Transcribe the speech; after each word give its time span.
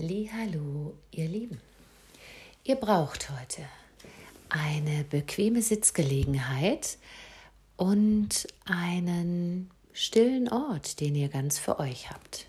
Hallo, 0.00 0.94
ihr 1.10 1.26
Lieben. 1.26 1.60
Ihr 2.62 2.76
braucht 2.76 3.30
heute 3.30 3.62
eine 4.48 5.02
bequeme 5.02 5.60
Sitzgelegenheit 5.60 6.98
und 7.76 8.46
einen 8.64 9.72
stillen 9.92 10.48
Ort, 10.50 11.00
den 11.00 11.16
ihr 11.16 11.28
ganz 11.28 11.58
für 11.58 11.80
euch 11.80 12.10
habt. 12.10 12.46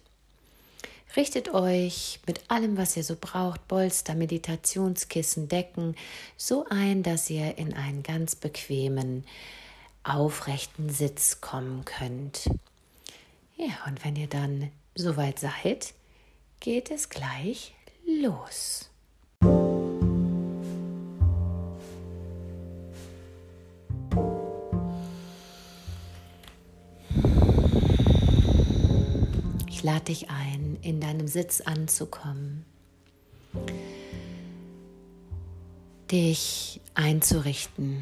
Richtet 1.16 1.52
euch 1.52 2.20
mit 2.27 2.52
allem, 2.52 2.77
was 2.77 2.96
ihr 2.96 3.04
so 3.04 3.16
braucht, 3.20 3.68
Bolster, 3.68 4.13
Meditationskissen, 4.13 5.47
Decken, 5.47 5.95
so 6.38 6.68
ein, 6.70 7.02
dass 7.02 7.31
ihr 7.31 7.57
in 7.57 7.73
einen 7.73 8.04
ganz 8.04 8.36
bequemen, 8.36 9.25
aufrechten 10.04 10.91
Sitz 10.91 11.41
kommen 11.41 11.84
könnt. 11.84 12.47
Ja, 13.57 13.73
und 13.88 14.05
wenn 14.05 14.16
ihr 14.18 14.27
dann 14.27 14.70
soweit 14.93 15.39
seid, 15.39 15.95
geht 16.60 16.91
es 16.91 17.10
gleich 17.10 17.74
los. 18.06 18.89
Ich 29.69 29.83
lade 29.83 30.06
dich 30.06 30.30
ein, 30.30 30.78
in 30.82 31.00
deinem 31.00 31.30
Sitz 31.30 31.61
anzukommen, 31.61 32.66
dich 36.11 36.81
einzurichten, 36.95 38.02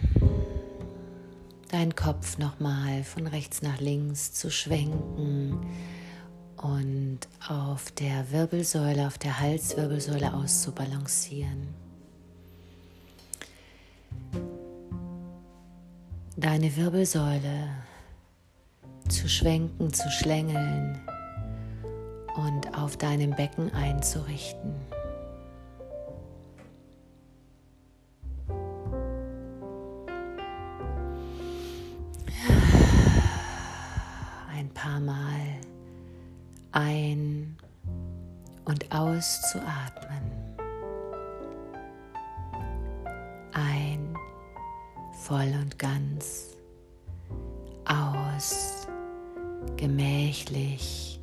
deinen 1.69 1.95
Kopf 1.95 2.39
nochmal 2.39 3.03
von 3.03 3.27
rechts 3.27 3.61
nach 3.61 3.79
links 3.79 4.33
zu 4.33 4.49
schwenken 4.49 5.59
und 6.57 7.19
auf 7.47 7.91
der 7.91 8.31
Wirbelsäule, 8.31 9.07
auf 9.07 9.17
der 9.17 9.39
Halswirbelsäule 9.39 10.33
auszubalancieren. 10.33 11.67
Deine 16.35 16.75
Wirbelsäule 16.75 17.69
zu 19.09 19.27
schwenken, 19.27 19.93
zu 19.93 20.09
schlängeln 20.09 20.99
und 22.35 22.77
auf 22.77 22.97
deinem 22.97 23.31
Becken 23.31 23.73
einzurichten. 23.73 24.75
Auszuatmen. 39.17 40.21
Ein, 43.53 44.15
voll 45.23 45.53
und 45.61 45.79
ganz, 45.79 46.55
aus, 47.85 48.87
gemächlich 49.75 51.19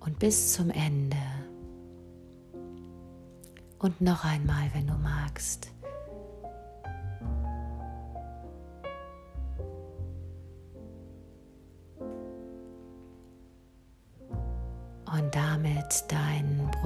und 0.00 0.18
bis 0.18 0.52
zum 0.52 0.70
Ende. 0.70 1.16
Und 3.78 4.00
noch 4.00 4.24
einmal, 4.24 4.70
wenn 4.72 4.86
du 4.86 4.94
magst. 4.94 5.73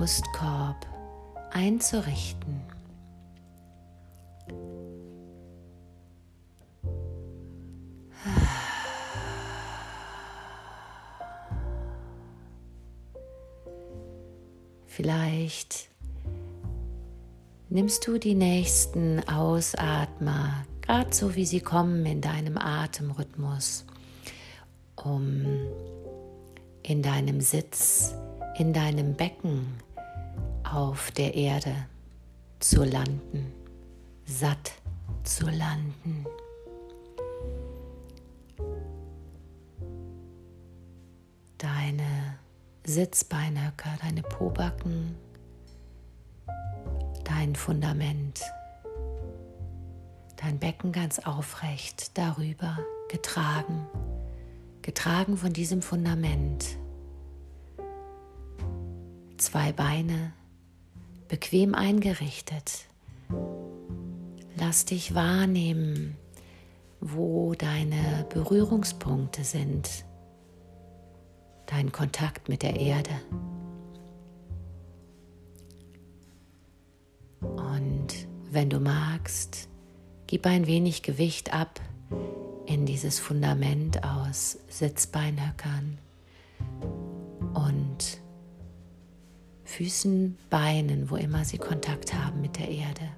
Brustkorb 0.08 0.86
einzurichten. 1.50 2.62
Vielleicht 14.86 15.90
nimmst 17.68 18.06
du 18.06 18.16
die 18.16 18.34
nächsten 18.34 19.20
Ausatmer, 19.28 20.64
gerade 20.80 21.14
so 21.14 21.36
wie 21.36 21.44
sie 21.44 21.60
kommen 21.60 22.06
in 22.06 22.22
deinem 22.22 22.56
Atemrhythmus, 22.56 23.84
um 24.96 25.44
in 26.82 27.02
deinem 27.02 27.42
Sitz, 27.42 28.14
in 28.56 28.72
deinem 28.72 29.12
Becken 29.12 29.66
auf 30.74 31.10
der 31.10 31.34
Erde 31.34 31.74
zu 32.60 32.84
landen, 32.84 33.52
satt 34.24 34.72
zu 35.24 35.46
landen. 35.46 36.26
Deine 41.58 42.38
Sitzbeinhöcker, 42.84 43.90
deine 44.00 44.22
Pobacken, 44.22 45.16
dein 47.24 47.54
Fundament, 47.56 48.40
dein 50.36 50.58
Becken 50.58 50.92
ganz 50.92 51.18
aufrecht 51.18 52.16
darüber 52.16 52.78
getragen 53.08 53.86
getragen 54.88 55.36
von 55.36 55.52
diesem 55.52 55.82
Fundament. 55.82 56.64
Zwei 59.36 59.70
Beine 59.72 60.32
bequem 61.28 61.74
eingerichtet. 61.74 62.86
Lass 64.56 64.84
dich 64.86 65.14
wahrnehmen, 65.14 66.16
wo 67.00 67.54
deine 67.54 68.26
Berührungspunkte 68.30 69.44
sind, 69.44 70.04
dein 71.66 71.92
Kontakt 71.92 72.48
mit 72.48 72.62
der 72.62 72.80
Erde. 72.80 73.10
Und 77.40 78.26
wenn 78.50 78.70
du 78.70 78.80
magst, 78.80 79.68
gib 80.26 80.46
ein 80.46 80.66
wenig 80.66 81.02
Gewicht 81.02 81.52
ab 81.52 81.80
in 82.66 82.84
dieses 82.84 83.20
Fundament 83.20 84.02
aus 84.02 84.58
Sitzbeinhöckern 84.68 85.98
Füßen, 89.68 90.36
Beinen, 90.50 91.10
wo 91.10 91.16
immer 91.16 91.44
sie 91.44 91.58
Kontakt 91.58 92.14
haben 92.14 92.40
mit 92.40 92.58
der 92.58 92.68
Erde. 92.68 93.10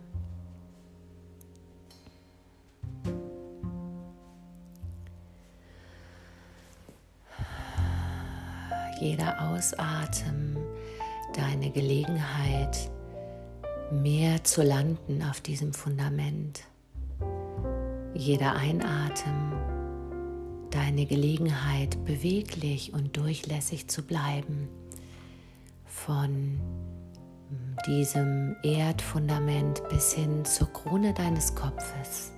Jeder 9.00 9.40
Ausatmen 9.48 10.58
deine 11.34 11.70
Gelegenheit, 11.70 12.90
mehr 13.90 14.44
zu 14.44 14.62
landen 14.62 15.22
auf 15.22 15.40
diesem 15.40 15.72
Fundament 15.72 16.64
jeder 18.12 18.54
Einatmen 18.54 19.52
deine 20.70 21.06
Gelegenheit, 21.06 22.04
beweglich 22.04 22.92
und 22.92 23.16
durchlässig 23.16 23.88
zu 23.88 24.02
bleiben, 24.02 24.68
von 25.90 26.60
diesem 27.86 28.56
Erdfundament 28.62 29.82
bis 29.88 30.12
hin 30.12 30.44
zur 30.44 30.72
Krone 30.72 31.12
deines 31.12 31.54
Kopfes 31.54 32.32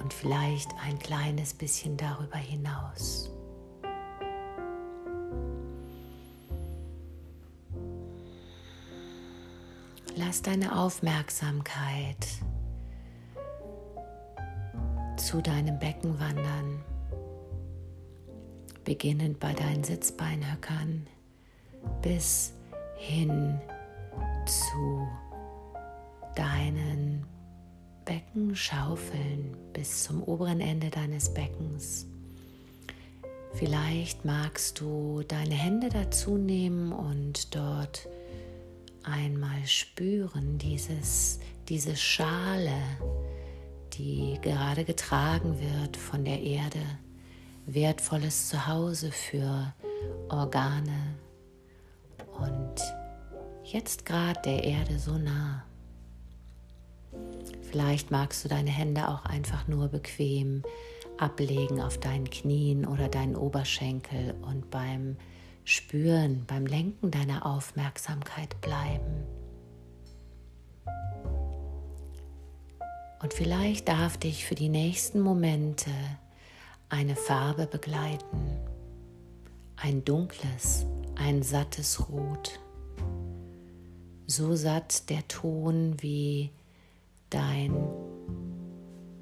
und 0.00 0.12
vielleicht 0.12 0.70
ein 0.82 0.98
kleines 0.98 1.52
bisschen 1.52 1.96
darüber 1.96 2.38
hinaus. 2.38 3.30
Lass 10.16 10.42
deine 10.42 10.76
Aufmerksamkeit 10.76 12.26
zu 15.16 15.42
deinem 15.42 15.78
Becken 15.78 16.18
wandern, 16.18 16.82
beginnend 18.84 19.38
bei 19.38 19.52
deinen 19.52 19.84
Sitzbeinhöckern 19.84 21.06
bis 22.02 22.54
hin 22.98 23.60
zu 24.44 25.08
deinen 26.34 27.24
Beckenschaufeln 28.04 29.56
bis 29.72 30.04
zum 30.04 30.22
oberen 30.22 30.60
Ende 30.60 30.90
deines 30.90 31.32
Beckens. 31.32 32.06
Vielleicht 33.54 34.24
magst 34.24 34.80
du 34.80 35.22
deine 35.26 35.54
Hände 35.54 35.88
dazu 35.88 36.36
nehmen 36.36 36.92
und 36.92 37.54
dort 37.54 38.08
einmal 39.04 39.64
spüren, 39.66 40.58
dieses, 40.58 41.38
diese 41.68 41.96
Schale, 41.96 42.82
die 43.94 44.38
gerade 44.42 44.84
getragen 44.84 45.58
wird 45.60 45.96
von 45.96 46.24
der 46.24 46.40
Erde, 46.40 46.82
wertvolles 47.66 48.48
Zuhause 48.48 49.12
für 49.12 49.72
Organe 50.28 51.16
und 52.38 52.74
jetzt 53.64 54.04
gerade 54.04 54.40
der 54.44 54.64
Erde 54.64 54.98
so 54.98 55.18
nah. 55.18 55.64
Vielleicht 57.70 58.10
magst 58.10 58.44
du 58.44 58.48
deine 58.48 58.70
Hände 58.70 59.08
auch 59.08 59.24
einfach 59.24 59.68
nur 59.68 59.88
bequem 59.88 60.62
ablegen 61.18 61.80
auf 61.80 61.98
deinen 61.98 62.30
Knien 62.30 62.86
oder 62.86 63.08
deinen 63.08 63.36
Oberschenkel 63.36 64.34
und 64.42 64.70
beim 64.70 65.16
Spüren, 65.64 66.44
beim 66.46 66.64
Lenken 66.64 67.10
deiner 67.10 67.44
Aufmerksamkeit 67.44 68.60
bleiben. 68.60 69.26
Und 73.20 73.34
vielleicht 73.34 73.88
darf 73.88 74.16
dich 74.16 74.46
für 74.46 74.54
die 74.54 74.68
nächsten 74.68 75.20
Momente 75.20 75.90
eine 76.88 77.16
Farbe 77.16 77.66
begleiten, 77.66 78.58
ein 79.76 80.04
dunkles, 80.04 80.86
ein 81.18 81.42
sattes 81.42 82.08
Rot, 82.08 82.60
so 84.26 84.54
satt 84.54 85.10
der 85.10 85.26
Ton 85.26 85.96
wie 85.98 86.52
dein 87.28 87.76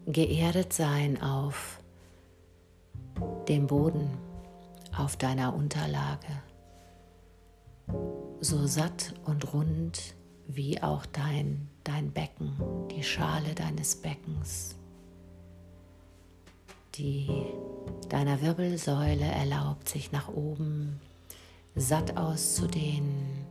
Geerdetsein 0.07 1.21
auf 1.21 1.81
dem 3.49 3.67
Boden, 3.67 4.11
auf 4.97 5.17
deiner 5.17 5.55
Unterlage, 5.55 6.43
so 8.41 8.67
satt 8.67 9.15
und 9.25 9.53
rund 9.53 10.15
wie 10.47 10.81
auch 10.83 11.07
dein, 11.07 11.69
dein 11.83 12.13
Becken, 12.13 12.53
die 12.91 13.03
Schale 13.03 13.55
deines 13.55 13.97
Beckens, 13.97 14.77
die 16.95 17.29
deiner 18.11 18.43
Wirbelsäule 18.43 19.25
erlaubt, 19.25 19.89
sich 19.89 20.13
nach 20.13 20.29
oben 20.29 21.01
satt 21.77 22.17
auszudehnen 22.17 23.45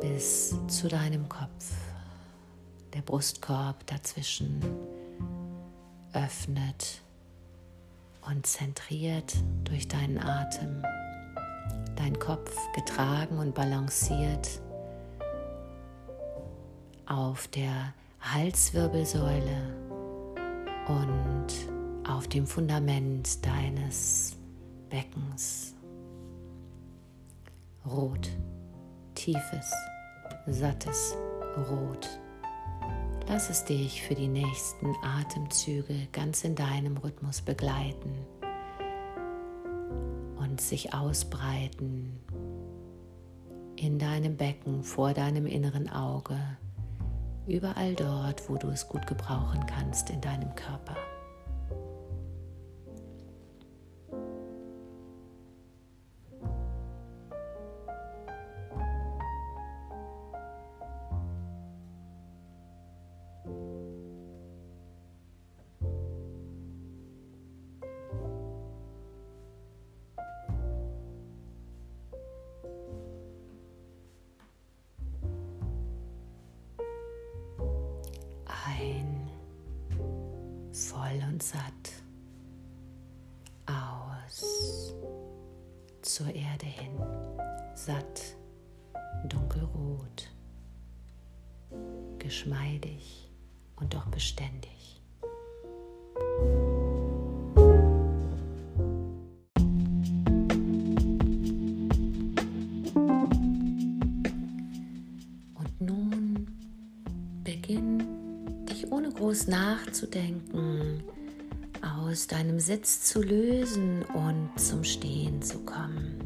bis 0.00 0.54
zu 0.66 0.88
deinem 0.88 1.28
Kopf. 1.28 1.72
Der 2.94 3.02
Brustkorb 3.02 3.86
dazwischen 3.86 4.60
öffnet 6.12 7.00
und 8.28 8.44
zentriert 8.44 9.34
durch 9.64 9.86
deinen 9.86 10.18
Atem. 10.18 10.82
Dein 11.96 12.18
Kopf 12.18 12.56
getragen 12.74 13.38
und 13.38 13.54
balanciert 13.54 14.60
auf 17.06 17.48
der 17.48 17.94
Halswirbelsäule 18.20 19.74
und 20.88 22.08
auf 22.08 22.26
dem 22.28 22.46
Fundament 22.46 23.44
deines 23.44 24.37
Beckens. 24.88 25.74
Rot, 27.86 28.28
tiefes, 29.14 29.72
sattes 30.46 31.16
Rot. 31.70 32.08
Lass 33.28 33.50
es 33.50 33.64
dich 33.64 34.02
für 34.02 34.14
die 34.14 34.28
nächsten 34.28 34.94
Atemzüge 35.02 36.08
ganz 36.12 36.44
in 36.44 36.54
deinem 36.54 36.96
Rhythmus 36.96 37.42
begleiten 37.42 38.12
und 40.38 40.60
sich 40.60 40.94
ausbreiten 40.94 42.20
in 43.76 43.98
deinem 43.98 44.36
Becken, 44.36 44.82
vor 44.82 45.12
deinem 45.12 45.46
inneren 45.46 45.88
Auge, 45.88 46.38
überall 47.46 47.94
dort, 47.94 48.48
wo 48.48 48.56
du 48.56 48.68
es 48.68 48.88
gut 48.88 49.06
gebrauchen 49.06 49.64
kannst 49.66 50.10
in 50.10 50.20
deinem 50.20 50.54
Körper. 50.54 50.96
Satt 81.48 81.92
aus 83.64 84.94
zur 86.02 86.26
Erde 86.26 86.66
hin, 86.66 86.92
satt, 87.74 88.36
dunkelrot, 89.30 90.30
geschmeidig 92.18 93.30
und 93.76 93.94
doch 93.94 94.06
beständig. 94.08 95.00
Und 105.54 105.80
nun 105.80 106.46
beginn 107.42 108.66
dich 108.66 108.92
ohne 108.92 109.10
groß 109.10 109.46
nachzudenken 109.46 111.02
aus 112.08 112.26
deinem 112.26 112.58
Sitz 112.58 113.02
zu 113.02 113.20
lösen 113.20 114.02
und 114.14 114.48
zum 114.56 114.82
Stehen 114.82 115.42
zu 115.42 115.58
kommen. 115.58 116.18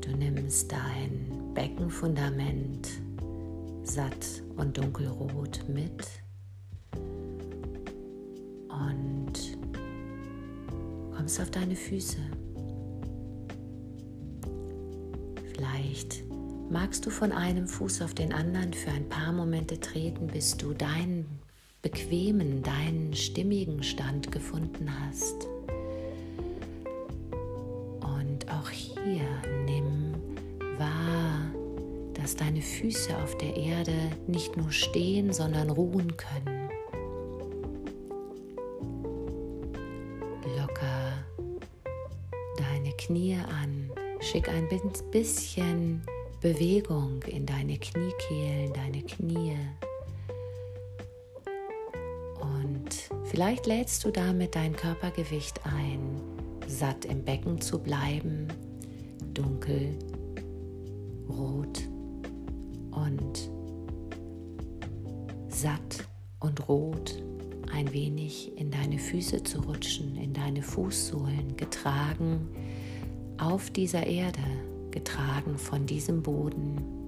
Du 0.00 0.16
nimmst 0.16 0.72
dein 0.72 1.52
Beckenfundament 1.52 2.88
satt 3.82 4.42
und 4.56 4.78
dunkelrot 4.78 5.60
mit 5.68 6.06
und 8.70 9.32
kommst 11.14 11.40
auf 11.42 11.50
deine 11.50 11.76
Füße. 11.76 12.18
Vielleicht 15.52 16.24
magst 16.70 17.04
du 17.04 17.10
von 17.10 17.32
einem 17.32 17.68
Fuß 17.68 18.00
auf 18.00 18.14
den 18.14 18.32
anderen 18.32 18.72
für 18.72 18.90
ein 18.90 19.08
paar 19.10 19.32
Momente 19.32 19.78
treten, 19.78 20.26
bis 20.28 20.56
du 20.56 20.72
deinen 20.72 21.39
bequemen, 21.82 22.62
deinen 22.62 23.14
stimmigen 23.14 23.82
Stand 23.82 24.30
gefunden 24.30 24.88
hast. 25.00 25.48
Und 28.00 28.50
auch 28.50 28.68
hier 28.70 29.26
nimm 29.64 30.14
wahr, 30.78 31.50
dass 32.14 32.36
deine 32.36 32.60
Füße 32.60 33.16
auf 33.18 33.36
der 33.38 33.56
Erde 33.56 33.94
nicht 34.26 34.56
nur 34.56 34.70
stehen, 34.70 35.32
sondern 35.32 35.70
ruhen 35.70 36.16
können. 36.16 36.68
Locker 40.58 41.12
deine 42.56 42.92
Knie 42.98 43.36
an, 43.36 43.90
schick 44.20 44.48
ein 44.48 44.68
bisschen 45.10 46.02
Bewegung 46.40 47.22
in 47.24 47.46
deine 47.46 47.78
Kniekehlen, 47.78 48.72
deine 48.72 49.02
Knie. 49.02 49.56
Vielleicht 53.30 53.66
lädst 53.66 54.04
du 54.04 54.10
damit 54.10 54.56
dein 54.56 54.74
Körpergewicht 54.74 55.64
ein, 55.64 56.20
satt 56.66 57.04
im 57.04 57.24
Becken 57.24 57.60
zu 57.60 57.78
bleiben, 57.78 58.48
dunkel, 59.32 59.96
rot 61.28 61.80
und 62.90 63.50
satt 65.48 66.04
und 66.40 66.68
rot 66.68 67.22
ein 67.72 67.92
wenig 67.92 68.56
in 68.58 68.72
deine 68.72 68.98
Füße 68.98 69.44
zu 69.44 69.60
rutschen, 69.60 70.16
in 70.16 70.32
deine 70.32 70.62
Fußsohlen, 70.62 71.56
getragen 71.56 72.48
auf 73.38 73.70
dieser 73.70 74.06
Erde, 74.06 74.42
getragen 74.90 75.56
von 75.56 75.86
diesem 75.86 76.22
Boden. 76.22 76.99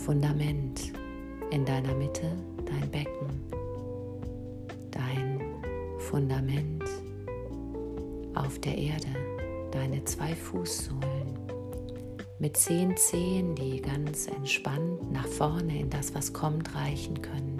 Fundament 0.00 0.92
in 1.50 1.66
deiner 1.66 1.94
Mitte, 1.94 2.32
dein 2.64 2.90
Becken, 2.90 3.28
dein 4.90 5.40
Fundament 5.98 6.84
auf 8.34 8.58
der 8.60 8.78
Erde, 8.78 9.08
deine 9.70 10.02
zwei 10.04 10.34
Fußsohlen. 10.34 11.38
Mit 12.38 12.56
zehn 12.56 12.96
Zehen, 12.96 13.54
die 13.54 13.82
ganz 13.82 14.26
entspannt 14.26 15.12
nach 15.12 15.28
vorne 15.28 15.78
in 15.78 15.90
das, 15.90 16.14
was 16.14 16.32
kommt, 16.32 16.74
reichen 16.74 17.20
können. 17.20 17.58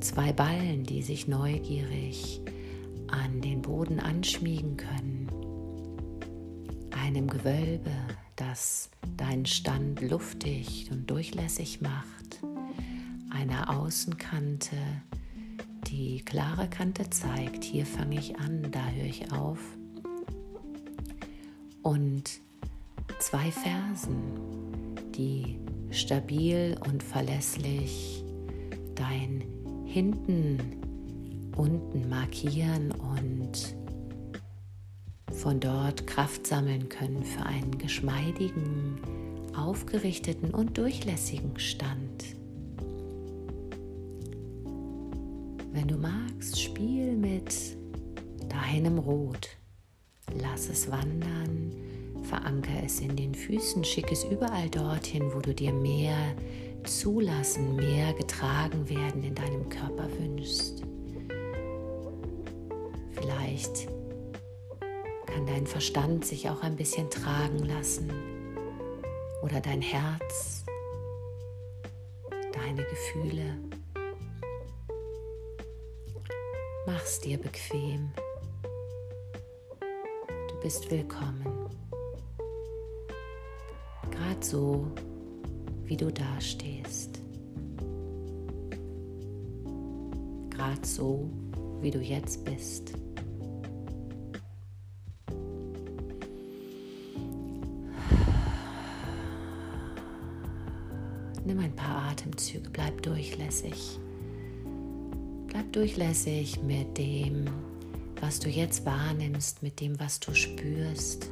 Zwei 0.00 0.32
Ballen, 0.32 0.82
die 0.82 1.02
sich 1.02 1.28
neugierig 1.28 2.40
an 3.06 3.40
den 3.40 3.62
Boden 3.62 4.00
anschmiegen 4.00 4.76
können, 4.76 5.28
einem 6.90 7.28
Gewölbe, 7.28 7.92
das 8.40 8.90
deinen 9.16 9.44
Stand 9.44 10.00
luftig 10.00 10.88
und 10.90 11.10
durchlässig 11.10 11.80
macht, 11.82 12.40
einer 13.30 13.78
Außenkante, 13.78 14.76
die 15.86 16.24
klare 16.24 16.68
Kante 16.68 17.10
zeigt, 17.10 17.64
hier 17.64 17.84
fange 17.84 18.18
ich 18.18 18.38
an, 18.38 18.66
da 18.70 18.88
höre 18.88 19.04
ich 19.04 19.30
auf. 19.32 19.58
Und 21.82 22.40
zwei 23.18 23.50
Fersen, 23.50 24.16
die 25.14 25.58
stabil 25.90 26.78
und 26.88 27.02
verlässlich 27.02 28.24
dein 28.94 29.44
Hinten 29.84 30.80
unten 31.56 32.08
markieren 32.08 32.92
und 32.92 33.74
von 35.32 35.60
dort 35.60 36.06
Kraft 36.06 36.46
sammeln 36.46 36.88
können 36.88 37.24
für 37.24 37.44
einen 37.44 37.78
geschmeidigen, 37.78 38.98
aufgerichteten 39.56 40.50
und 40.50 40.76
durchlässigen 40.78 41.58
Stand. 41.58 42.36
Wenn 45.72 45.88
du 45.88 45.96
magst, 45.96 46.60
spiel 46.60 47.16
mit 47.16 47.54
deinem 48.48 48.98
Rot. 48.98 49.48
Lass 50.40 50.68
es 50.68 50.90
wandern, 50.90 51.72
veranker 52.22 52.82
es 52.84 53.00
in 53.00 53.16
den 53.16 53.34
Füßen, 53.34 53.84
schick 53.84 54.10
es 54.12 54.24
überall 54.24 54.68
dorthin, 54.68 55.32
wo 55.32 55.40
du 55.40 55.54
dir 55.54 55.72
mehr 55.72 56.16
zulassen, 56.84 57.76
mehr 57.76 58.12
getragen 58.14 58.88
werden 58.88 59.22
in 59.22 59.34
deinem 59.34 59.68
Körper 59.68 60.08
wünschst. 60.18 60.82
Vielleicht 63.12 63.88
kann 65.30 65.46
dein 65.46 65.66
Verstand 65.66 66.24
sich 66.24 66.48
auch 66.48 66.62
ein 66.62 66.76
bisschen 66.76 67.08
tragen 67.08 67.60
lassen 67.60 68.10
oder 69.42 69.60
dein 69.60 69.80
Herz, 69.80 70.64
deine 72.52 72.84
Gefühle. 72.84 73.56
Mach's 76.86 77.20
dir 77.20 77.38
bequem. 77.38 78.10
Du 80.48 80.60
bist 80.62 80.90
willkommen. 80.90 81.46
Gerade 84.10 84.44
so, 84.44 84.86
wie 85.84 85.96
du 85.96 86.10
dastehst. 86.10 87.20
Gerade 90.50 90.86
so, 90.86 91.30
wie 91.80 91.90
du 91.90 92.00
jetzt 92.00 92.44
bist. 92.44 92.92
Nimm 101.50 101.58
ein 101.58 101.74
paar 101.74 102.12
Atemzüge, 102.12 102.70
bleib 102.72 103.02
durchlässig. 103.02 103.98
Bleib 105.48 105.72
durchlässig 105.72 106.62
mit 106.62 106.96
dem, 106.96 107.46
was 108.20 108.38
du 108.38 108.48
jetzt 108.48 108.86
wahrnimmst, 108.86 109.60
mit 109.60 109.80
dem, 109.80 109.98
was 109.98 110.20
du 110.20 110.32
spürst, 110.32 111.28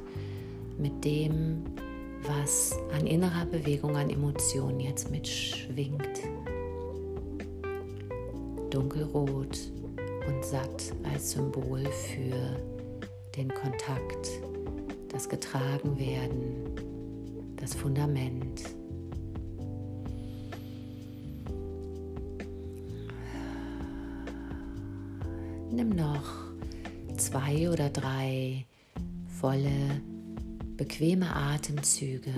mit 0.76 1.04
dem, 1.04 1.62
was 2.26 2.76
an 2.92 3.06
innerer 3.06 3.46
Bewegung, 3.46 3.96
an 3.96 4.10
Emotionen 4.10 4.80
jetzt 4.80 5.08
mitschwingt. 5.12 6.18
Dunkelrot 8.70 9.56
und 10.26 10.44
satt 10.44 10.96
als 11.12 11.30
Symbol 11.30 11.84
für 11.84 12.56
den 13.36 13.54
Kontakt, 13.54 14.30
das 15.12 15.28
Getragenwerden, 15.28 16.74
das 17.54 17.72
Fundament. 17.72 18.77
Nimm 25.70 25.90
noch 25.90 26.48
zwei 27.16 27.68
oder 27.70 27.90
drei 27.90 28.66
volle, 29.40 30.00
bequeme 30.76 31.34
Atemzüge, 31.34 32.34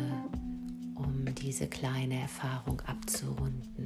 um 0.96 1.24
diese 1.40 1.66
kleine 1.66 2.20
Erfahrung 2.20 2.80
abzurunden. 2.82 3.79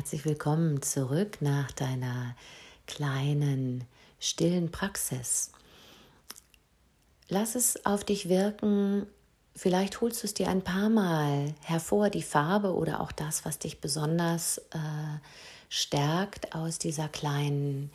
Herzlich 0.00 0.24
willkommen 0.24 0.80
zurück 0.80 1.42
nach 1.42 1.72
deiner 1.72 2.34
kleinen, 2.86 3.84
stillen 4.18 4.70
Praxis. 4.70 5.52
Lass 7.28 7.54
es 7.54 7.84
auf 7.84 8.02
dich 8.02 8.30
wirken. 8.30 9.06
Vielleicht 9.54 10.00
holst 10.00 10.22
du 10.22 10.26
es 10.26 10.32
dir 10.32 10.48
ein 10.48 10.62
paar 10.62 10.88
Mal 10.88 11.54
hervor, 11.62 12.08
die 12.08 12.22
Farbe 12.22 12.74
oder 12.74 13.00
auch 13.00 13.12
das, 13.12 13.44
was 13.44 13.58
dich 13.58 13.82
besonders 13.82 14.56
äh, 14.72 15.18
stärkt 15.68 16.54
aus 16.54 16.78
dieser 16.78 17.10
kleinen 17.10 17.90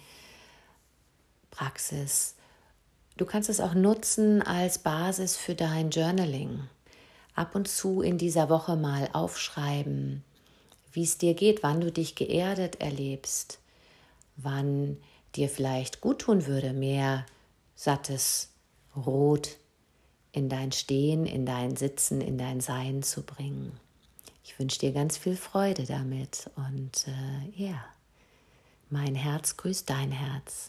Praxis. 1.50 2.36
Du 3.18 3.26
kannst 3.26 3.50
es 3.50 3.60
auch 3.60 3.74
nutzen 3.74 4.44
als 4.44 4.78
Basis 4.78 5.38
für 5.38 5.56
dein 5.56 5.90
Journaling. 5.90 6.70
Ab 7.34 7.56
und 7.56 7.68
zu 7.68 8.04
in 8.04 8.20
dieser 8.20 8.50
Woche 8.50 8.76
mal 8.76 9.10
aufschreiben, 9.12 10.24
wie 10.96 11.04
es 11.04 11.18
dir 11.18 11.34
geht, 11.34 11.64
wann 11.64 11.82
du 11.82 11.92
dich 11.92 12.16
geerdet 12.16 12.82
erlebst, 12.82 13.60
wann 14.38 14.98
dir 15.36 15.50
vielleicht 15.50 16.02
gut 16.02 16.20
tun 16.20 16.46
würde, 16.46 16.74
mehr 16.74 17.26
sattes 17.76 18.50
Rot 18.96 19.58
in 20.32 20.50
dein 20.50 20.72
Stehen, 20.72 21.26
in 21.26 21.46
dein 21.46 21.76
Sitzen, 21.76 22.22
in 22.22 22.38
dein 22.38 22.62
Sein 22.62 23.04
zu 23.04 23.24
bringen. 23.24 23.72
Ich 24.44 24.60
wünsche 24.60 24.80
dir 24.80 24.92
ganz 24.92 25.18
viel 25.18 25.36
Freude 25.36 25.86
damit 25.86 26.50
und 26.56 27.08
äh, 27.08 27.62
ja, 27.64 27.84
mein 28.90 29.16
Herz 29.16 29.58
grüßt 29.58 29.90
dein 29.90 30.12
Herz. 30.12 30.64